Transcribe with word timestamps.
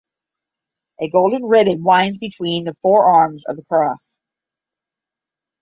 A 0.99 1.07
golden 1.11 1.43
ribbon 1.43 1.83
winds 1.83 2.17
between 2.17 2.63
the 2.63 2.75
four 2.81 3.05
arms 3.05 3.43
of 3.45 3.55
the 3.55 3.63
cross. 3.65 4.17